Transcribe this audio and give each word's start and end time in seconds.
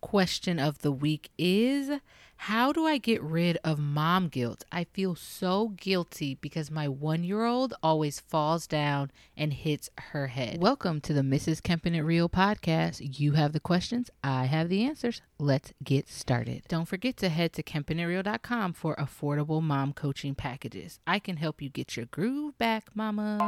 question 0.00 0.58
of 0.58 0.78
the 0.78 0.92
week 0.92 1.30
is 1.38 2.00
How 2.36 2.72
do 2.72 2.86
I 2.86 2.98
get 2.98 3.22
rid 3.22 3.58
of 3.62 3.78
mom 3.78 4.28
guilt? 4.28 4.64
I 4.72 4.84
feel 4.84 5.14
so 5.14 5.68
guilty 5.68 6.34
because 6.34 6.70
my 6.70 6.88
one 6.88 7.22
year 7.22 7.44
old 7.44 7.74
always 7.82 8.20
falls 8.20 8.66
down 8.66 9.10
and 9.36 9.52
hits 9.52 9.90
her 10.12 10.28
head. 10.28 10.60
Welcome 10.60 11.00
to 11.02 11.12
the 11.12 11.20
Mrs. 11.20 11.60
Kempin 11.60 11.94
It 11.94 12.02
Real 12.02 12.28
podcast. 12.28 13.18
You 13.18 13.32
have 13.32 13.52
the 13.52 13.60
questions, 13.60 14.10
I 14.24 14.46
have 14.46 14.68
the 14.68 14.84
answers. 14.84 15.22
Let's 15.38 15.72
get 15.82 16.08
started. 16.08 16.62
Don't 16.68 16.88
forget 16.88 17.16
to 17.18 17.28
head 17.28 17.52
to 17.54 17.62
kempinitreal.com 17.62 18.72
for 18.72 18.96
affordable 18.96 19.62
mom 19.62 19.92
coaching 19.92 20.34
packages. 20.34 20.98
I 21.06 21.18
can 21.18 21.36
help 21.36 21.60
you 21.60 21.68
get 21.68 21.96
your 21.96 22.06
groove 22.06 22.56
back, 22.58 22.88
mama. 22.94 23.38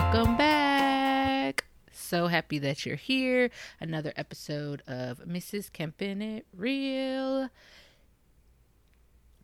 Welcome 0.00 0.36
back. 0.36 1.64
So 1.90 2.28
happy 2.28 2.60
that 2.60 2.86
you're 2.86 2.94
here. 2.94 3.50
Another 3.80 4.12
episode 4.14 4.80
of 4.86 5.18
Mrs. 5.26 5.72
Kempin 5.72 6.22
It 6.22 6.46
Real. 6.56 7.50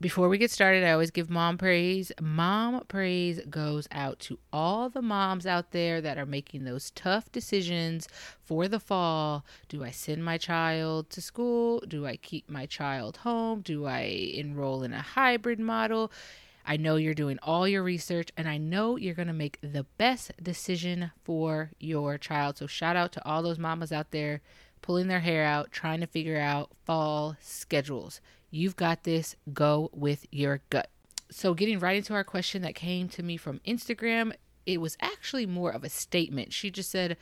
Before 0.01 0.29
we 0.29 0.39
get 0.39 0.53
started, 0.53 0.85
I 0.85 0.93
always 0.93 1.11
give 1.11 1.29
mom 1.29 1.59
praise. 1.59 2.12
Mom 2.23 2.85
praise 2.87 3.41
goes 3.51 3.89
out 3.91 4.21
to 4.21 4.39
all 4.53 4.89
the 4.89 5.03
moms 5.03 5.45
out 5.45 5.73
there 5.73 6.01
that 6.01 6.19
are 6.19 6.27
making 6.27 6.62
those 6.62 6.93
tough 6.93 7.33
decisions 7.33 8.07
for 8.41 8.69
the 8.69 8.79
fall. 8.79 9.45
Do 9.69 9.83
I 9.83 9.91
send 9.91 10.25
my 10.25 10.39
child 10.39 11.11
to 11.11 11.21
school? 11.21 11.83
Do 11.89 12.07
I 12.07 12.15
keep 12.15 12.48
my 12.48 12.67
child 12.67 13.17
home? 13.17 13.61
Do 13.61 13.87
I 13.87 14.03
enroll 14.03 14.84
in 14.84 14.93
a 14.93 15.03
hybrid 15.03 15.59
model? 15.59 16.12
I 16.67 16.77
know 16.77 16.97
you're 16.97 17.15
doing 17.15 17.39
all 17.43 17.69
your 17.69 17.83
research 17.83 18.31
and 18.37 18.49
I 18.49 18.57
know 18.57 18.97
you're 18.97 19.15
going 19.15 19.29
to 19.29 19.35
make 19.35 19.59
the 19.61 19.85
best 19.99 20.33
decision 20.43 21.13
for 21.23 21.71
your 21.79 22.17
child. 22.19 22.59
So, 22.59 22.67
shout 22.67 22.97
out 22.97 23.13
to 23.13 23.25
all 23.27 23.43
those 23.43 23.59
mamas 23.59 23.93
out 23.93 24.11
there 24.11 24.41
pulling 24.81 25.09
their 25.09 25.21
hair 25.21 25.45
out, 25.45 25.73
trying 25.73 26.01
to 26.01 26.06
figure 26.06 26.39
out 26.39 26.71
fall 26.84 27.37
schedules. 27.41 28.21
You've 28.51 28.77
got 28.77 29.05
this. 29.05 29.34
Go 29.53 29.91
with 29.93 30.27
your 30.31 30.61
gut. 30.71 30.91
So, 31.31 31.55
getting 31.55 31.79
right 31.79 31.97
into 31.97 32.15
our 32.15 32.25
question 32.25 32.62
that 32.62 32.75
came 32.75 33.09
to 33.11 33.23
me 33.23 33.37
from 33.37 33.61
Instagram, 33.67 34.33
it 34.67 34.81
was 34.81 34.97
actually 35.01 35.47
more 35.47 35.71
of 35.71 35.84
a 35.84 35.89
statement. 35.89 36.53
She 36.53 36.71
just 36.71 36.91
said, 36.91 37.17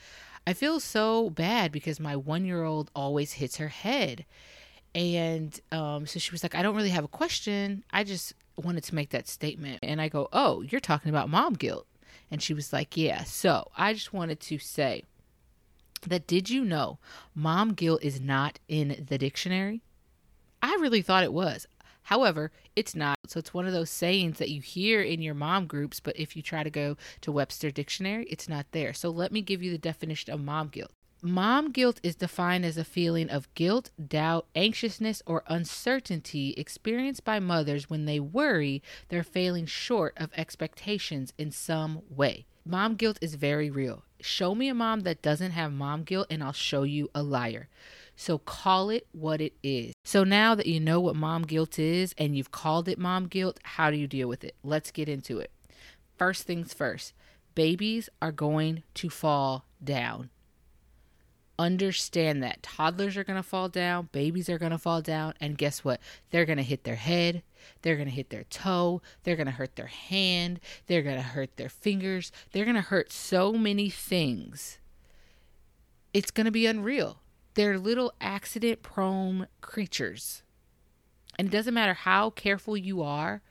I 0.47 0.53
feel 0.53 0.81
so 0.81 1.31
bad 1.31 1.73
because 1.73 2.01
my 2.01 2.17
one 2.17 2.45
year 2.45 2.65
old 2.65 2.91
always 2.95 3.34
hits 3.34 3.56
her 3.56 3.69
head. 3.69 4.25
And 4.95 5.59
um, 5.71 6.06
so 6.06 6.19
she 6.19 6.33
was 6.33 6.43
like, 6.43 6.55
I 6.55 6.62
don't 6.62 6.77
really 6.77 6.91
have 6.91 7.05
a 7.05 7.09
question. 7.09 7.84
I 7.91 8.05
just 8.05 8.34
wanted 8.56 8.84
to 8.84 8.95
make 8.95 9.11
that 9.11 9.28
statement. 9.28 9.81
And 9.83 10.00
I 10.00 10.08
go, 10.08 10.28
Oh, 10.33 10.62
you're 10.62 10.81
talking 10.81 11.11
about 11.11 11.28
mom 11.28 11.55
guilt. 11.55 11.86
And 12.31 12.42
she 12.42 12.55
was 12.55 12.72
like, 12.72 12.97
Yeah. 12.97 13.25
So 13.25 13.70
I 13.77 13.92
just 13.92 14.12
wanted 14.12 14.41
to 14.41 14.59
say 14.59 15.05
that 16.06 16.27
did 16.27 16.50
you 16.50 16.64
know 16.64 16.98
mom 17.34 17.75
guilt 17.75 18.03
is 18.03 18.20
not 18.20 18.59
in 18.69 19.06
the 19.09 19.19
dictionary? 19.19 19.83
I 20.61 20.77
really 20.81 21.03
thought 21.03 21.25
it 21.25 21.33
was. 21.33 21.67
However, 22.05 22.50
it's 22.75 22.94
not. 22.94 23.17
So 23.27 23.39
it's 23.39 23.55
one 23.55 23.67
of 23.67 23.72
those 23.72 23.91
sayings 23.91 24.39
that 24.39 24.50
you 24.50 24.61
hear 24.61 25.00
in 25.00 25.22
your 25.22 25.34
mom 25.34 25.66
groups, 25.66 26.00
but 26.00 26.19
if 26.19 26.37
you 26.37 26.42
try 26.42 26.62
to 26.62 26.70
go 26.70 26.97
to 27.20 27.33
Webster 27.33 27.70
Dictionary, 27.70 28.25
it's 28.25 28.48
not 28.48 28.66
there. 28.72 28.92
So 28.92 29.11
let 29.11 29.33
me 29.33 29.41
give 29.41 29.62
you 29.62 29.70
the 29.70 29.78
definition 29.78 30.33
of 30.33 30.41
mom 30.41 30.69
guilt. 30.69 30.91
Mom 31.25 31.70
guilt 31.70 32.01
is 32.03 32.17
defined 32.17 32.65
as 32.65 32.77
a 32.77 32.83
feeling 32.83 33.31
of 33.31 33.53
guilt, 33.55 33.92
doubt, 34.09 34.45
anxiousness, 34.56 35.23
or 35.25 35.45
uncertainty 35.47 36.53
experienced 36.56 37.25
by 37.25 37.39
mothers 37.39 37.89
when 37.89 38.06
they 38.06 38.19
worry 38.19 38.83
they're 39.09 39.23
failing 39.23 39.65
short 39.65 40.15
of 40.17 40.33
expectations 40.37 41.33
in 41.39 41.53
some 41.53 42.03
way. 42.11 42.45
Mom 42.67 42.97
guilt 42.97 43.19
is 43.20 43.37
very 43.37 43.70
real. 43.70 44.03
Show 44.20 44.56
me 44.56 44.67
a 44.67 44.75
mom 44.75 45.03
that 45.03 45.23
doesn't 45.23 45.53
have 45.53 45.73
mom 45.73 46.03
guilt, 46.03 46.27
and 46.28 46.43
I'll 46.43 46.53
show 46.53 46.83
you 46.83 47.09
a 47.15 47.23
liar. 47.23 47.69
So 48.17 48.39
call 48.39 48.91
it 48.91 49.06
what 49.12 49.41
it 49.41 49.53
is. 49.62 49.95
So 50.05 50.25
now 50.25 50.56
that 50.56 50.67
you 50.67 50.81
know 50.81 50.98
what 50.98 51.15
mom 51.15 51.43
guilt 51.43 51.78
is 51.78 52.16
and 52.19 52.37
you've 52.37 52.50
called 52.50 52.89
it 52.89 52.99
mom 52.99 53.28
guilt, 53.28 53.60
how 53.62 53.93
do 53.93 53.97
you 53.97 54.09
deal 54.09 54.27
with 54.27 54.43
it? 54.43 54.56
Let's 54.65 54.91
get 54.91 55.09
into 55.09 55.39
it. 55.39 55.53
First 56.19 56.49
things 56.49 56.75
first 56.75 57.15
babies 57.54 58.09
are 58.21 58.33
going 58.33 58.83
to 58.94 59.09
fall 59.09 59.66
down 59.84 60.31
understand 61.59 62.43
that 62.43 62.63
toddlers 62.63 63.17
are 63.17 63.25
going 63.25 63.37
to 63.37 63.43
fall 63.43 63.69
down, 63.69 64.09
babies 64.13 64.49
are 64.49 64.59
going 64.59 64.73
to 64.73 64.79
fall 64.79 65.01
down, 65.01 65.35
and 65.41 65.59
guess 65.59 65.85
what? 65.85 66.01
They're 66.31 66.45
going 66.45 66.59
to 66.59 66.65
hit 66.65 66.85
their 66.85 66.97
head, 66.97 67.43
they're 67.83 67.97
going 67.97 68.09
to 68.09 68.15
hit 68.15 68.31
their 68.31 68.45
toe, 68.45 69.03
they're 69.23 69.37
going 69.37 69.47
to 69.47 69.53
hurt 69.53 69.77
their 69.77 69.87
hand, 69.87 70.61
they're 70.87 71.03
going 71.03 71.17
to 71.17 71.23
hurt 71.23 71.57
their 71.57 71.69
fingers, 71.69 72.33
they're 72.53 72.65
going 72.65 72.77
to 72.77 72.83
hurt 72.83 73.13
so 73.13 73.53
many 73.53 73.91
things. 73.91 74.79
It's 76.13 76.31
going 76.31 76.45
to 76.45 76.51
be 76.51 76.67
unreal. 76.67 77.21
They're 77.55 77.79
little 77.79 78.13
accident 78.21 78.83
prone 78.83 79.47
creatures. 79.61 80.43
And 81.39 81.49
it 81.49 81.51
doesn't 81.51 81.75
matter 81.75 81.95
how 81.95 82.31
careful 82.31 82.77
you 82.77 83.03
are, 83.03 83.43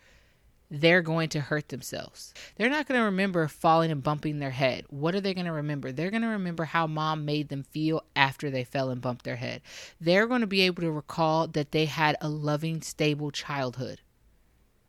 they're 0.74 1.02
going 1.02 1.28
to 1.28 1.42
hurt 1.42 1.68
themselves. 1.68 2.34
They're 2.56 2.70
not 2.70 2.88
going 2.88 2.98
to 2.98 3.04
remember 3.04 3.46
falling 3.50 3.92
and 3.92 4.02
bumping 4.02 4.40
their 4.40 4.52
head. 4.52 4.86
What 4.90 5.14
are 5.14 5.20
they 5.20 5.34
going 5.34 5.46
to 5.46 5.52
remember? 5.52 5.92
They're 5.92 6.09
going 6.09 6.22
to 6.22 6.30
remember 6.30 6.64
how 6.64 6.88
mom 6.88 7.26
made 7.26 7.50
them 7.50 7.64
feel 7.64 8.06
after 8.16 8.50
they 8.50 8.64
fell 8.64 8.90
and 8.90 9.02
bumped 9.02 9.26
their 9.26 9.36
head. 9.36 9.62
They're 10.00 10.28
going 10.28 10.40
to 10.40 10.48
be 10.48 10.62
able 10.62 10.82
to 10.84 10.92
recall 10.92 11.48
that 11.48 11.74
they 11.74 11.86
had 11.86 12.16
a 12.22 12.30
loving, 12.30 12.82
stable 12.82 13.32
childhood. 13.32 14.00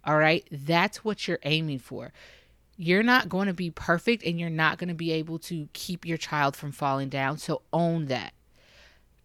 All 0.04 0.16
right? 0.16 0.46
That's 0.52 1.04
what 1.04 1.26
you're 1.26 1.40
aiming 1.42 1.80
for. 1.80 2.12
You're 2.76 3.02
not 3.02 3.28
going 3.28 3.48
to 3.48 3.52
be 3.52 3.70
perfect 3.70 4.22
and 4.24 4.38
you're 4.38 4.50
not 4.50 4.78
going 4.78 4.88
to 4.88 4.94
be 4.94 5.10
able 5.10 5.40
to 5.40 5.68
keep 5.72 6.06
your 6.06 6.16
child 6.16 6.54
from 6.54 6.70
falling 6.70 7.08
down. 7.08 7.38
So 7.38 7.62
own 7.72 8.06
that 8.06 8.34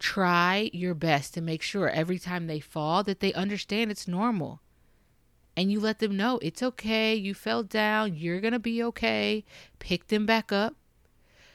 try 0.00 0.70
your 0.72 0.94
best 0.94 1.34
to 1.34 1.40
make 1.40 1.62
sure 1.62 1.88
every 1.88 2.18
time 2.18 2.46
they 2.46 2.60
fall 2.60 3.02
that 3.02 3.18
they 3.18 3.32
understand 3.32 3.90
it's 3.90 4.06
normal 4.06 4.60
and 5.58 5.72
you 5.72 5.80
let 5.80 5.98
them 5.98 6.16
know 6.16 6.38
it's 6.40 6.62
okay. 6.62 7.16
You 7.16 7.34
fell 7.34 7.64
down. 7.64 8.14
You're 8.14 8.40
going 8.40 8.52
to 8.52 8.60
be 8.60 8.80
okay. 8.84 9.44
Pick 9.80 10.06
them 10.06 10.24
back 10.24 10.52
up. 10.52 10.76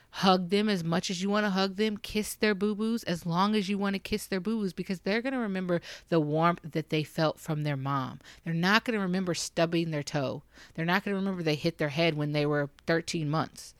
Hug 0.09 0.50
them 0.50 0.68
as 0.68 0.84
much 0.84 1.09
as 1.09 1.24
you 1.24 1.30
want 1.30 1.46
to 1.46 1.52
hug 1.52 1.78
them. 1.78 1.96
Kiss 1.96 2.36
their 2.36 2.53
boo 2.53 2.75
boos 2.75 3.06
as 3.06 3.25
long 3.25 3.56
as 3.56 3.69
you 3.69 3.78
want 3.78 3.94
to 3.94 4.00
kiss 4.00 4.25
their 4.25 4.41
boo 4.41 4.59
boos 4.59 4.74
because 4.74 5.00
they're 5.00 5.22
going 5.22 5.31
to 5.31 5.40
remember 5.40 5.80
the 6.09 6.19
warmth 6.19 6.59
that 6.69 6.90
they 6.90 7.02
felt 7.02 7.40
from 7.40 7.64
their 7.64 7.78
mom. 7.78 8.19
They're 8.44 8.53
not 8.53 8.84
going 8.84 9.00
to 9.00 9.02
remember 9.02 9.34
stubbing 9.34 9.91
their 9.91 10.03
toe. 10.03 10.44
They're 10.75 10.84
not 10.84 11.06
going 11.06 11.14
to 11.14 11.20
remember 11.20 11.41
they 11.41 11.56
hit 11.56 11.78
their 11.78 11.88
head 11.88 12.16
when 12.16 12.34
they 12.34 12.46
were 12.46 12.72
13 12.85 13.30
months. 13.30 13.74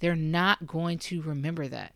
They're 0.00 0.14
not 0.14 0.66
going 0.66 0.98
to 0.98 1.22
remember 1.22 1.68
that. 1.68 1.94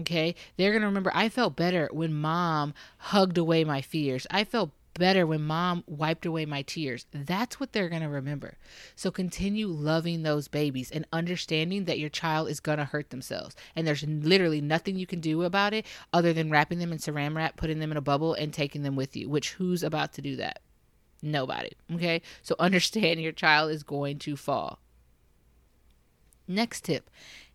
Okay, 0.00 0.34
they're 0.58 0.72
going 0.72 0.82
to 0.82 0.86
remember 0.86 1.12
I 1.14 1.30
felt 1.30 1.56
better 1.56 1.88
when 1.92 2.12
mom 2.12 2.74
hugged 2.98 3.38
away 3.38 3.64
my 3.64 3.80
fears. 3.80 4.26
I 4.30 4.44
felt 4.44 4.70
better 4.94 5.26
when 5.26 5.42
mom 5.42 5.84
wiped 5.86 6.26
away 6.26 6.44
my 6.46 6.62
tears. 6.62 7.06
That's 7.12 7.58
what 7.58 7.72
they're 7.72 7.88
going 7.88 8.02
to 8.02 8.08
remember. 8.08 8.56
So 8.94 9.10
continue 9.10 9.66
loving 9.66 10.22
those 10.22 10.48
babies 10.48 10.90
and 10.90 11.06
understanding 11.12 11.84
that 11.84 11.98
your 11.98 12.08
child 12.08 12.48
is 12.48 12.60
going 12.60 12.78
to 12.78 12.84
hurt 12.84 13.10
themselves. 13.10 13.54
And 13.74 13.86
there's 13.86 14.02
literally 14.04 14.60
nothing 14.60 14.96
you 14.96 15.06
can 15.06 15.20
do 15.20 15.42
about 15.42 15.74
it 15.74 15.86
other 16.12 16.32
than 16.32 16.50
wrapping 16.50 16.78
them 16.78 16.92
in 16.92 16.98
saran 16.98 17.36
wrap, 17.36 17.56
putting 17.56 17.78
them 17.78 17.90
in 17.90 17.96
a 17.96 18.02
bubble, 18.02 18.34
and 18.34 18.52
taking 18.52 18.82
them 18.82 18.96
with 18.96 19.16
you, 19.16 19.28
which 19.28 19.52
who's 19.52 19.82
about 19.82 20.12
to 20.14 20.22
do 20.22 20.36
that? 20.36 20.60
Nobody. 21.22 21.70
Okay. 21.94 22.22
So 22.42 22.56
understand 22.58 23.20
your 23.20 23.32
child 23.32 23.70
is 23.70 23.82
going 23.82 24.18
to 24.20 24.36
fall. 24.36 24.78
Next 26.48 26.84
tip 26.84 27.08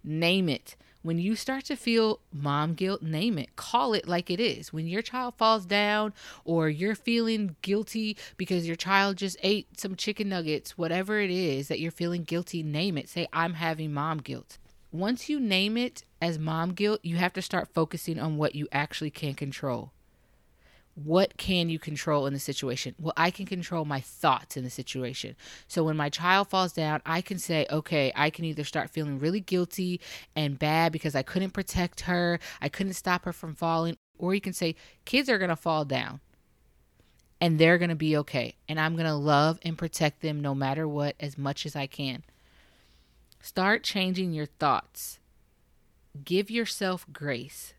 name 0.08 0.50
it. 0.50 0.75
When 1.07 1.19
you 1.19 1.38
start 1.38 1.63
to 1.68 1.78
feel 1.78 2.19
mom 2.34 2.73
guilt, 2.73 3.01
name 3.01 3.38
it. 3.38 3.56
Call 3.56 3.94
it 3.94 4.09
like 4.09 4.29
it 4.29 4.41
is. 4.41 4.73
When 4.73 4.88
your 4.88 5.01
child 5.01 5.35
falls 5.38 5.66
down 5.66 6.13
or 6.44 6.68
you're 6.68 6.95
feeling 6.95 7.56
guilty 7.62 8.18
because 8.35 8.68
your 8.68 8.75
child 8.75 9.16
just 9.16 9.38
ate 9.41 9.79
some 9.79 9.95
chicken 9.95 10.28
nuggets, 10.28 10.78
whatever 10.78 11.22
it 11.22 11.29
is 11.31 11.69
that 11.69 11.79
you're 11.79 11.91
feeling 11.91 12.25
guilty, 12.25 12.62
name 12.62 12.97
it. 12.97 13.07
Say, 13.07 13.25
I'm 13.31 13.54
having 13.54 13.94
mom 13.94 14.18
guilt. 14.18 14.57
Once 14.92 15.30
you 15.30 15.39
name 15.39 15.77
it 15.77 16.04
as 16.21 16.38
mom 16.38 16.74
guilt, 16.74 17.00
you 17.04 17.15
have 17.15 17.31
to 17.31 17.42
start 17.42 17.74
focusing 17.74 18.19
on 18.19 18.36
what 18.36 18.53
you 18.53 18.68
actually 18.74 19.12
can 19.12 19.33
control 19.33 19.94
what 21.04 21.38
can 21.38 21.70
you 21.70 21.78
control 21.78 22.26
in 22.26 22.34
the 22.34 22.40
situation? 22.40 22.96
Well, 22.98 23.14
I 23.16 23.30
can 23.30 23.46
control 23.46 23.86
my 23.86 24.02
thoughts 24.02 24.58
in 24.58 24.64
the 24.64 24.70
situation. 24.72 25.36
So 25.68 25.84
when 25.84 25.96
my 25.96 26.10
child 26.10 26.50
falls 26.50 26.74
down, 26.74 27.04
I 27.06 27.22
can 27.22 27.38
say, 27.38 27.68
okay, 27.70 28.12
I 28.16 28.32
can 28.32 28.46
either 28.46 28.64
start 28.64 28.90
feeling 28.90 29.20
really 29.20 29.40
guilty 29.40 30.02
and 30.36 30.58
bad 30.58 30.92
because 30.92 31.14
I 31.14 31.22
couldn't 31.22 31.52
protect 31.52 32.02
her, 32.02 32.40
I 32.62 32.70
couldn't 32.70 32.94
stop 32.94 33.26
her 33.26 33.34
from 33.34 33.54
falling, 33.54 33.98
or 34.18 34.34
you 34.34 34.42
can 34.42 34.54
say, 34.54 34.76
kids 35.06 35.30
are 35.30 35.38
going 35.38 35.50
to 35.50 35.56
fall 35.56 35.86
down 35.86 36.20
and 37.40 37.60
they're 37.60 37.78
going 37.78 37.90
to 37.90 37.96
be 37.96 38.18
okay. 38.18 38.56
And 38.68 38.80
I'm 38.80 38.96
going 38.96 39.06
to 39.06 39.14
love 39.14 39.60
and 39.62 39.78
protect 39.78 40.22
them 40.22 40.42
no 40.42 40.56
matter 40.56 40.88
what 40.88 41.16
as 41.20 41.38
much 41.38 41.68
as 41.68 41.76
I 41.76 41.86
can. 41.86 42.24
Start 43.40 43.84
changing 43.84 44.34
your 44.34 44.48
thoughts. 44.48 45.20
Give 46.24 46.50
yourself 46.50 47.06
grace. 47.14 47.76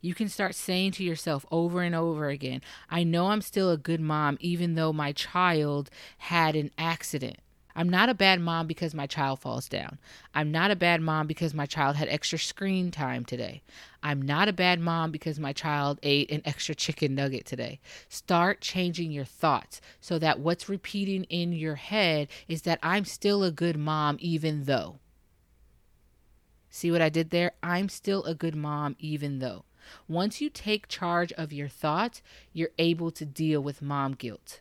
You 0.00 0.14
can 0.14 0.28
start 0.28 0.54
saying 0.54 0.92
to 0.92 1.04
yourself 1.04 1.44
over 1.50 1.82
and 1.82 1.94
over 1.94 2.28
again, 2.28 2.62
I 2.88 3.02
know 3.02 3.26
I'm 3.28 3.42
still 3.42 3.70
a 3.70 3.76
good 3.76 4.00
mom, 4.00 4.38
even 4.40 4.74
though 4.74 4.92
my 4.92 5.12
child 5.12 5.90
had 6.18 6.56
an 6.56 6.70
accident. 6.78 7.38
I'm 7.76 7.88
not 7.88 8.08
a 8.08 8.14
bad 8.14 8.40
mom 8.40 8.66
because 8.66 8.94
my 8.94 9.06
child 9.06 9.38
falls 9.40 9.68
down. 9.68 9.98
I'm 10.34 10.50
not 10.50 10.70
a 10.70 10.76
bad 10.76 11.00
mom 11.00 11.26
because 11.26 11.54
my 11.54 11.66
child 11.66 11.96
had 11.96 12.08
extra 12.08 12.38
screen 12.38 12.90
time 12.90 13.24
today. 13.24 13.62
I'm 14.02 14.20
not 14.20 14.48
a 14.48 14.52
bad 14.52 14.80
mom 14.80 15.12
because 15.12 15.38
my 15.38 15.52
child 15.52 16.00
ate 16.02 16.30
an 16.32 16.42
extra 16.44 16.74
chicken 16.74 17.14
nugget 17.14 17.46
today. 17.46 17.78
Start 18.08 18.60
changing 18.60 19.12
your 19.12 19.24
thoughts 19.24 19.80
so 20.00 20.18
that 20.18 20.40
what's 20.40 20.68
repeating 20.68 21.24
in 21.24 21.52
your 21.52 21.76
head 21.76 22.28
is 22.48 22.62
that 22.62 22.80
I'm 22.82 23.04
still 23.04 23.44
a 23.44 23.52
good 23.52 23.76
mom, 23.76 24.16
even 24.18 24.64
though. 24.64 24.98
See 26.70 26.90
what 26.90 27.02
I 27.02 27.08
did 27.08 27.30
there? 27.30 27.52
I'm 27.62 27.88
still 27.88 28.24
a 28.24 28.34
good 28.34 28.56
mom, 28.56 28.96
even 28.98 29.38
though. 29.38 29.64
Once 30.08 30.40
you 30.40 30.50
take 30.50 30.88
charge 30.88 31.32
of 31.32 31.52
your 31.52 31.68
thoughts, 31.68 32.22
you're 32.52 32.70
able 32.78 33.10
to 33.10 33.24
deal 33.24 33.60
with 33.60 33.82
mom 33.82 34.12
guilt. 34.12 34.60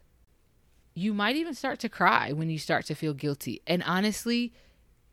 You 0.93 1.13
might 1.13 1.35
even 1.35 1.53
start 1.53 1.79
to 1.79 1.89
cry 1.89 2.31
when 2.31 2.49
you 2.49 2.59
start 2.59 2.85
to 2.87 2.95
feel 2.95 3.13
guilty. 3.13 3.61
And 3.65 3.83
honestly, 3.83 4.53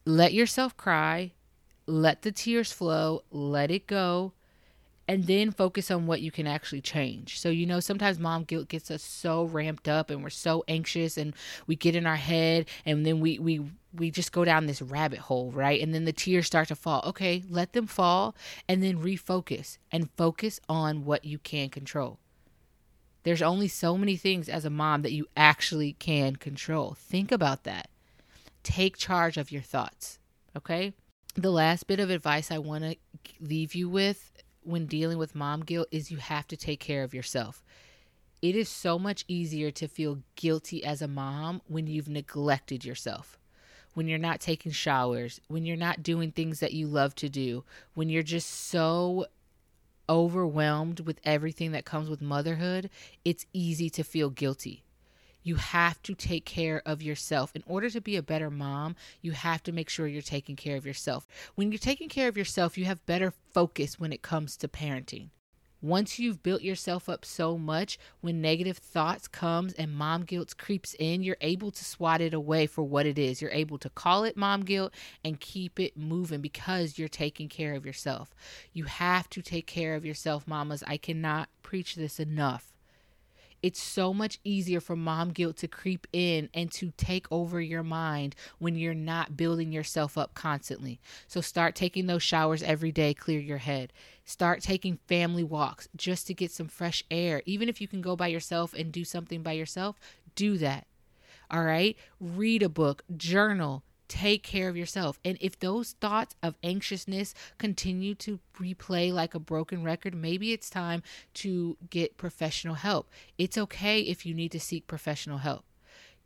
let 0.05 0.33
yourself 0.33 0.77
cry, 0.77 1.33
let 1.87 2.23
the 2.23 2.33
tears 2.33 2.73
flow, 2.73 3.23
let 3.31 3.71
it 3.71 3.87
go, 3.87 4.33
and 5.09 5.25
then 5.27 5.51
focus 5.53 5.91
on 5.91 6.07
what 6.07 6.21
you 6.21 6.31
can 6.31 6.47
actually 6.47 6.81
change. 6.81 7.39
So, 7.39 7.49
you 7.49 7.67
know, 7.67 7.81
sometimes 7.81 8.19
mom 8.19 8.45
guilt 8.45 8.69
gets 8.69 8.91
us 8.91 9.03
so 9.03 9.45
ramped 9.45 9.89
up 9.89 10.11
and 10.11 10.23
we're 10.23 10.31
so 10.31 10.65
anxious 10.67 11.17
and 11.17 11.35
we 11.67 11.77
get 11.77 11.95
in 11.95 12.07
our 12.07 12.17
head 12.17 12.67
and 12.85 13.07
then 13.07 13.21
we 13.21 13.39
we 13.39 13.63
we 13.95 14.11
just 14.11 14.33
go 14.33 14.45
down 14.45 14.67
this 14.67 14.83
rabbit 14.83 15.21
hole, 15.21 15.51
right? 15.53 15.81
And 15.81 15.95
then 15.95 16.05
the 16.05 16.13
tears 16.13 16.47
start 16.47 16.69
to 16.69 16.77
fall. 16.77 17.03
Okay, 17.07 17.43
let 17.49 17.73
them 17.73 17.87
fall 17.87 18.35
and 18.69 18.83
then 18.83 19.03
refocus 19.03 19.79
and 19.93 20.11
focus 20.17 20.61
on 20.69 21.05
what 21.05 21.25
you 21.25 21.39
can 21.39 21.69
control. 21.69 22.19
There's 23.23 23.43
only 23.43 23.69
so 23.69 23.97
many 23.97 24.17
things 24.17 24.49
as 24.49 24.65
a 24.65 24.71
mom 24.71 25.03
that 25.03 25.13
you 25.13 25.27
actually 25.37 25.95
can 25.95 26.37
control. 26.37 26.95
Think 26.99 27.33
about 27.33 27.65
that. 27.65 27.89
Take 28.63 28.97
charge 28.97 29.37
of 29.37 29.51
your 29.51 29.63
thoughts, 29.63 30.19
okay? 30.57 30.93
The 31.35 31.51
last 31.51 31.87
bit 31.87 31.99
of 31.99 32.09
advice 32.09 32.51
I 32.51 32.59
want 32.59 32.85
to 32.85 32.97
leave 33.41 33.75
you 33.75 33.89
with 33.89 34.33
when 34.67 34.87
dealing 34.87 35.19
with 35.19 35.35
mom 35.35 35.61
guilt 35.61 35.89
is 35.91 36.11
you 36.11 36.19
have 36.19 36.47
to 36.49 36.57
take 36.57 36.81
care 36.81 37.03
of 37.03 37.15
yourself. 37.15 37.65
It 38.43 38.55
is 38.55 38.69
so 38.69 38.99
much 38.99 39.25
easier 39.29 39.71
to 39.73 39.89
feel 39.89 40.23
guilty 40.35 40.85
as 40.85 41.01
a 41.01 41.09
mom 41.09 41.63
when 41.69 41.87
you've 41.87 42.09
neglected 42.09 42.85
yourself 42.85 43.39
when 43.97 44.09
you're 44.09 44.19
not 44.19 44.41
taking 44.41 44.73
showers, 44.73 45.41
when 45.49 45.65
you're 45.65 45.75
not 45.75 46.03
doing 46.03 46.31
things 46.31 46.61
that 46.61 46.75
you 46.75 46.87
love 46.87 47.15
to 47.15 47.31
do, 47.31 47.65
when 47.95 48.11
you're 48.11 48.23
just 48.23 48.51
so 48.51 49.25
overwhelmed 50.07 51.01
with 51.01 51.19
everything 51.25 51.73
that 51.73 51.87
comes 51.87 52.11
with 52.11 52.21
motherhood, 52.21 52.91
it's 53.25 53.47
easy 53.55 53.89
to 53.89 54.05
feel 54.05 54.29
guilty. 54.29 54.85
You 55.47 55.55
have 55.55 56.03
to 56.03 56.17
take 56.17 56.45
care 56.45 56.83
of 56.85 57.05
yourself. 57.05 57.53
In 57.55 57.63
order 57.69 57.89
to 57.91 58.01
be 58.01 58.17
a 58.17 58.23
better 58.23 58.51
mom, 58.51 58.97
you 59.23 59.31
have 59.31 59.63
to 59.63 59.71
make 59.71 59.89
sure 59.89 60.09
you're 60.09 60.21
taking 60.21 60.57
care 60.57 60.77
of 60.77 60.85
yourself. 60.85 61.25
When 61.55 61.71
you're 61.71 61.79
taking 61.79 62.09
care 62.09 62.27
of 62.27 62.37
yourself, 62.37 62.77
you 62.77 62.85
have 62.87 63.07
better 63.07 63.33
focus 63.55 64.01
when 64.01 64.13
it 64.13 64.23
comes 64.23 64.57
to 64.57 64.67
parenting. 64.67 65.29
Once 65.81 66.19
you've 66.19 66.43
built 66.43 66.63
yourself 66.63 67.09
up 67.09 67.25
so 67.25 67.57
much, 67.57 67.97
when 68.23 68.41
negative 68.41 68.79
thoughts 68.79 69.29
comes 69.29 69.73
and 69.75 69.95
mom 69.95 70.25
guilt 70.25 70.57
creeps 70.59 70.97
in, 70.99 71.23
you're 71.23 71.37
able 71.41 71.71
to 71.71 71.85
swat 71.85 72.21
it 72.21 72.35
away 72.35 72.67
for 72.67 72.83
what 72.83 73.07
it 73.07 73.17
is. 73.17 73.41
You're 73.41 73.53
able 73.53 73.79
to 73.79 73.91
call 73.91 74.25
it 74.25 74.37
mom 74.37 74.63
guilt 74.63 74.93
and 75.23 75.39
keep 75.39 75.79
it 75.79 75.97
moving 75.97 76.41
because 76.41 76.99
you're 76.99 77.07
taking 77.07 77.49
care 77.49 77.75
of 77.75 77.87
yourself. 77.87 78.35
You 78.73 78.87
have 78.87 79.31
to 79.31 79.43
take 79.43 79.69
care 79.69 79.95
of 79.95 80.05
yourself, 80.05 80.49
mamas. 80.49 80.83
I 80.89 80.97
cannot 80.97 81.51
preach 81.63 81.95
this 81.95 82.19
enough. 82.19 82.73
It's 83.67 83.83
so 83.83 84.15
much 84.15 84.39
easier 84.45 84.81
for 84.81 84.95
mom 84.95 85.33
guilt 85.33 85.57
to 85.57 85.67
creep 85.67 86.07
in 86.13 86.49
and 86.55 86.71
to 86.71 86.93
take 86.97 87.27
over 87.33 87.61
your 87.61 87.83
mind 87.83 88.37
when 88.61 88.77
you're 88.77 88.95
not 88.95 89.37
building 89.37 89.73
yourself 89.73 90.17
up 90.17 90.35
constantly. 90.35 91.01
So 91.27 91.41
start 91.41 91.75
taking 91.75 92.07
those 92.07 92.23
showers 92.23 92.63
every 92.63 92.93
day, 92.93 93.13
clear 93.13 93.41
your 93.41 93.59
head. 93.59 93.93
Start 94.25 94.63
taking 94.63 95.01
family 95.09 95.43
walks 95.43 95.89
just 95.97 96.29
to 96.29 96.33
get 96.33 96.53
some 96.53 96.69
fresh 96.69 97.03
air. 97.11 97.43
Even 97.45 97.69
if 97.69 97.81
you 97.81 97.89
can 97.89 98.03
go 98.03 98.15
by 98.15 98.29
yourself 98.29 98.73
and 98.73 98.93
do 98.93 99.05
something 99.05 99.43
by 99.43 99.55
yourself, 99.55 99.99
do 100.37 100.59
that. 100.59 100.87
All 101.51 101.65
right? 101.65 101.97
Read 102.21 102.63
a 102.63 102.69
book, 102.69 103.03
journal, 103.17 103.83
take 104.09 104.43
care 104.43 104.69
of 104.69 104.77
yourself. 104.77 105.19
And 105.25 105.37
if 105.41 105.59
those 105.59 105.93
thoughts 106.01 106.35
of 106.43 106.57
anxiousness 106.63 107.35
continue 107.59 108.15
to 108.17 108.41
replay 108.59 109.13
like 109.13 109.35
a 109.35 109.41
broken 109.41 109.83
record, 109.83 110.15
maybe 110.15 110.53
it's 110.53 110.71
time 110.71 111.03
to 111.35 111.77
get 111.91 112.17
professional 112.17 112.75
help. 112.75 113.09
It's 113.39 113.59
okay 113.59 114.01
if 114.01 114.25
you 114.25 114.35
need 114.35 114.53
to 114.53 114.61
seek 114.61 114.87
professional 114.87 115.39
help. 115.39 115.65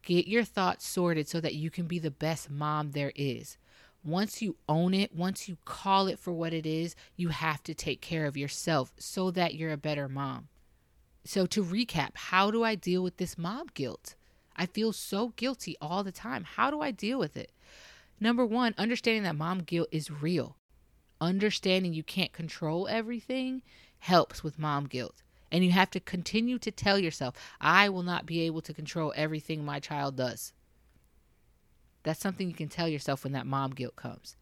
Get 0.02 0.26
your 0.26 0.44
thoughts 0.44 0.86
sorted 0.86 1.28
so 1.28 1.40
that 1.40 1.54
you 1.54 1.70
can 1.70 1.86
be 1.86 1.98
the 1.98 2.10
best 2.10 2.50
mom 2.50 2.92
there 2.92 3.12
is. 3.14 3.58
Once 4.02 4.40
you 4.40 4.56
own 4.66 4.94
it, 4.94 5.14
once 5.14 5.46
you 5.46 5.58
call 5.66 6.06
it 6.06 6.18
for 6.18 6.32
what 6.32 6.54
it 6.54 6.64
is, 6.64 6.96
you 7.16 7.28
have 7.28 7.62
to 7.62 7.74
take 7.74 8.00
care 8.00 8.24
of 8.24 8.36
yourself 8.36 8.92
so 8.98 9.30
that 9.30 9.54
you're 9.54 9.72
a 9.72 9.76
better 9.76 10.08
mom. 10.08 10.48
So, 11.24 11.44
to 11.46 11.62
recap, 11.62 12.12
how 12.14 12.50
do 12.50 12.64
I 12.64 12.74
deal 12.74 13.02
with 13.02 13.18
this 13.18 13.36
mom 13.36 13.66
guilt? 13.74 14.14
I 14.60 14.66
feel 14.66 14.92
so 14.92 15.28
guilty 15.36 15.74
all 15.80 16.04
the 16.04 16.12
time. 16.12 16.44
How 16.44 16.70
do 16.70 16.82
I 16.82 16.90
deal 16.90 17.18
with 17.18 17.34
it? 17.34 17.50
Number 18.20 18.44
one, 18.44 18.74
understanding 18.76 19.22
that 19.22 19.34
mom 19.34 19.60
guilt 19.60 19.88
is 19.90 20.10
real. 20.10 20.58
Understanding 21.18 21.94
you 21.94 22.02
can't 22.02 22.34
control 22.34 22.86
everything 22.86 23.62
helps 24.00 24.44
with 24.44 24.58
mom 24.58 24.84
guilt. 24.84 25.22
And 25.50 25.64
you 25.64 25.70
have 25.70 25.88
to 25.92 25.98
continue 25.98 26.58
to 26.58 26.70
tell 26.70 26.98
yourself, 26.98 27.34
I 27.58 27.88
will 27.88 28.02
not 28.02 28.26
be 28.26 28.42
able 28.42 28.60
to 28.60 28.74
control 28.74 29.14
everything 29.16 29.64
my 29.64 29.80
child 29.80 30.16
does. 30.16 30.52
That's 32.02 32.20
something 32.20 32.46
you 32.46 32.54
can 32.54 32.68
tell 32.68 32.86
yourself 32.86 33.24
when 33.24 33.32
that 33.32 33.46
mom 33.46 33.70
guilt 33.70 33.96
comes. 33.96 34.36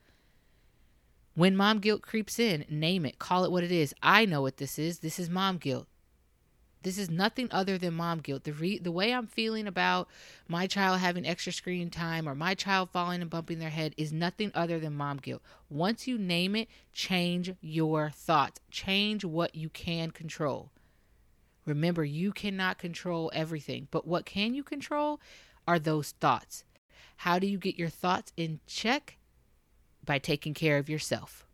When 1.36 1.56
mom 1.56 1.78
guilt 1.78 2.02
creeps 2.02 2.40
in, 2.40 2.64
name 2.68 3.06
it, 3.06 3.20
call 3.20 3.44
it 3.44 3.52
what 3.52 3.62
it 3.62 3.70
is. 3.70 3.94
I 4.02 4.24
know 4.24 4.42
what 4.42 4.56
this 4.56 4.80
is. 4.80 4.98
This 4.98 5.20
is 5.20 5.30
mom 5.30 5.58
guilt. 5.58 5.86
This 6.82 6.98
is 6.98 7.10
nothing 7.10 7.48
other 7.50 7.76
than 7.76 7.94
mom 7.94 8.20
guilt. 8.20 8.44
The 8.44 8.52
re- 8.52 8.78
the 8.78 8.92
way 8.92 9.12
I'm 9.12 9.26
feeling 9.26 9.66
about 9.66 10.08
my 10.46 10.66
child 10.66 11.00
having 11.00 11.26
extra 11.26 11.52
screen 11.52 11.90
time 11.90 12.28
or 12.28 12.34
my 12.34 12.54
child 12.54 12.90
falling 12.90 13.20
and 13.20 13.30
bumping 13.30 13.58
their 13.58 13.70
head 13.70 13.94
is 13.96 14.12
nothing 14.12 14.52
other 14.54 14.78
than 14.78 14.94
mom 14.94 15.16
guilt. 15.18 15.42
Once 15.68 16.06
you 16.06 16.18
name 16.18 16.54
it, 16.54 16.68
change 16.92 17.52
your 17.60 18.10
thoughts. 18.10 18.60
Change 18.70 19.24
what 19.24 19.54
you 19.54 19.68
can 19.68 20.12
control. 20.12 20.70
Remember, 21.66 22.04
you 22.04 22.32
cannot 22.32 22.78
control 22.78 23.30
everything, 23.34 23.88
but 23.90 24.06
what 24.06 24.24
can 24.24 24.54
you 24.54 24.62
control 24.62 25.20
are 25.66 25.78
those 25.78 26.12
thoughts. 26.12 26.64
How 27.18 27.38
do 27.38 27.46
you 27.46 27.58
get 27.58 27.78
your 27.78 27.90
thoughts 27.90 28.32
in 28.36 28.60
check? 28.66 29.18
By 30.04 30.18
taking 30.18 30.54
care 30.54 30.78
of 30.78 30.88
yourself. 30.88 31.47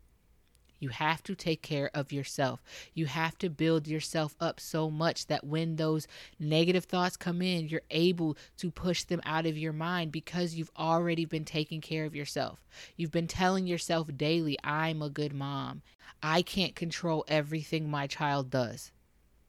You 0.78 0.90
have 0.90 1.22
to 1.24 1.34
take 1.34 1.62
care 1.62 1.90
of 1.94 2.12
yourself. 2.12 2.62
You 2.92 3.06
have 3.06 3.38
to 3.38 3.48
build 3.48 3.86
yourself 3.86 4.34
up 4.40 4.60
so 4.60 4.90
much 4.90 5.26
that 5.26 5.44
when 5.44 5.76
those 5.76 6.06
negative 6.38 6.84
thoughts 6.84 7.16
come 7.16 7.40
in, 7.42 7.68
you're 7.68 7.82
able 7.90 8.36
to 8.58 8.70
push 8.70 9.04
them 9.04 9.20
out 9.24 9.46
of 9.46 9.56
your 9.58 9.72
mind 9.72 10.12
because 10.12 10.54
you've 10.54 10.72
already 10.76 11.24
been 11.24 11.44
taking 11.44 11.80
care 11.80 12.04
of 12.04 12.14
yourself. 12.14 12.64
You've 12.96 13.12
been 13.12 13.28
telling 13.28 13.66
yourself 13.66 14.08
daily, 14.16 14.58
I'm 14.62 15.02
a 15.02 15.10
good 15.10 15.32
mom. 15.32 15.82
I 16.22 16.42
can't 16.42 16.74
control 16.74 17.24
everything 17.28 17.90
my 17.90 18.06
child 18.06 18.50
does. 18.50 18.92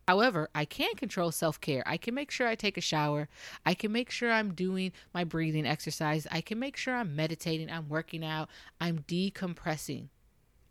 However, 0.08 0.50
I 0.53 0.65
can 0.65 0.96
control 0.96 1.32
self 1.32 1.60
care. 1.60 1.82
I 1.86 1.98
can 1.98 2.13
make 2.13 2.29
sure 2.29 2.48
I 2.48 2.55
take 2.55 2.77
a 2.77 2.82
shower. 2.82 3.27
I 3.65 3.74
can 3.74 3.91
make 3.91 4.12
sure 4.12 4.32
I'm 4.32 4.53
doing 4.53 4.91
my 5.13 5.24
breathing 5.24 5.65
exercise. 5.65 6.27
I 6.32 6.41
can 6.41 6.60
make 6.60 6.77
sure 6.77 6.96
I'm 6.96 7.15
meditating. 7.15 7.72
I'm 7.72 7.89
working 7.89 8.24
out. 8.24 8.50
I'm 8.79 9.00
decompressing. 9.00 10.10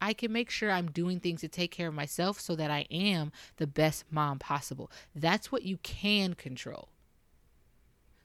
I 0.04 0.12
can 0.12 0.32
make 0.32 0.50
sure 0.50 0.70
I'm 0.70 0.90
doing 0.90 1.18
things 1.18 1.40
to 1.40 1.49
take 1.49 1.70
care 1.70 1.88
of 1.88 1.94
myself 1.94 2.38
so 2.38 2.54
that 2.56 2.70
I 2.70 2.84
am 2.90 3.32
the 3.56 3.66
best 3.66 4.04
mom 4.11 4.38
possible. 4.38 4.90
That's 5.14 5.50
what 5.50 5.62
you 5.62 5.78
can 5.78 6.34
control. 6.34 6.90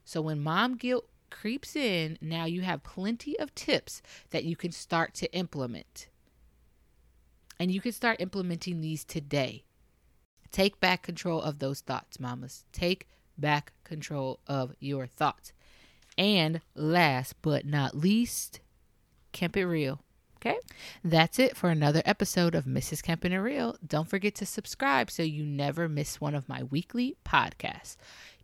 So 0.04 0.20
when 0.20 0.42
mom 0.42 0.76
guilt 0.76 1.08
creeps 1.30 1.74
in, 1.74 2.18
now 2.20 2.44
you 2.44 2.60
have 2.60 2.82
plenty 2.82 3.38
of 3.38 3.54
tips 3.54 4.02
that 4.28 4.44
you 4.44 4.56
can 4.56 4.72
start 4.72 5.14
to 5.14 5.32
implement. 5.32 6.08
And 7.58 7.70
you 7.70 7.80
can 7.80 7.92
start 7.92 8.20
implementing 8.20 8.82
these 8.82 9.02
today. 9.02 9.64
Take 10.52 10.80
back 10.80 11.00
control 11.00 11.40
of 11.40 11.60
those 11.60 11.80
thoughts, 11.80 12.20
mamas. 12.20 12.66
Take 12.72 13.08
back 13.38 13.72
control 13.84 14.40
of 14.46 14.74
your 14.80 15.06
thoughts. 15.06 15.54
And 16.18 16.60
last 16.74 17.36
but 17.40 17.64
not 17.64 17.94
least, 17.94 18.60
keep 19.32 19.56
it 19.56 19.64
real. 19.64 20.02
Okay, 20.42 20.58
that's 21.04 21.38
it 21.38 21.54
for 21.54 21.68
another 21.68 22.00
episode 22.06 22.54
of 22.54 22.64
Mrs. 22.64 23.02
Kempin 23.02 23.42
Real. 23.42 23.76
Don't 23.86 24.08
forget 24.08 24.34
to 24.36 24.46
subscribe 24.46 25.10
so 25.10 25.22
you 25.22 25.44
never 25.44 25.86
miss 25.86 26.18
one 26.18 26.34
of 26.34 26.48
my 26.48 26.62
weekly 26.62 27.14
podcasts. 27.26 27.96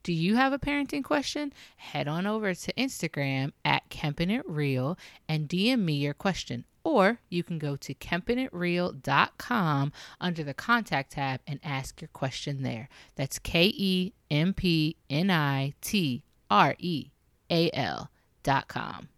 Do 0.02 0.12
you 0.12 0.36
have 0.36 0.52
a 0.52 0.58
parenting 0.58 1.02
question? 1.02 1.54
Head 1.76 2.06
on 2.06 2.26
over 2.26 2.52
to 2.52 2.72
Instagram 2.74 3.52
at 3.64 3.88
Kempin 3.88 4.30
It 4.30 4.46
Real 4.46 4.98
and 5.26 5.48
DM 5.48 5.80
me 5.80 5.94
your 5.94 6.12
question. 6.12 6.66
Or 6.84 7.18
you 7.30 7.42
can 7.42 7.58
go 7.58 7.76
to 7.76 7.94
kempinitreal.com 7.94 9.92
under 10.20 10.44
the 10.44 10.54
contact 10.54 11.12
tab 11.12 11.40
and 11.46 11.58
ask 11.64 12.02
your 12.02 12.10
question 12.12 12.62
there. 12.62 12.90
That's 13.14 13.38
K 13.38 13.72
E 13.74 14.12
M 14.30 14.52
P 14.52 14.96
N 15.08 15.30
I 15.30 15.72
T 15.80 16.22
R 16.50 16.76
E 16.78 17.10
A 17.50 17.70
L 17.72 18.10
dot 18.42 18.68
com. 18.68 19.08